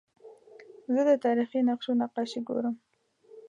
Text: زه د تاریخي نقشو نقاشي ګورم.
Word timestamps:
زه 0.93 1.01
د 1.09 1.11
تاریخي 1.25 1.59
نقشو 1.69 1.91
نقاشي 2.01 2.39
ګورم. 2.49 2.75